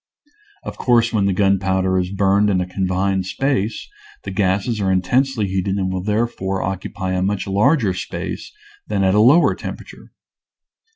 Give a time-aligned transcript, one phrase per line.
[0.63, 3.87] Of course when the gunpowder is burned in a confined space
[4.23, 8.51] the gases are intensely heated and will therefore occupy a much larger space
[8.87, 10.11] than at a lower temperature.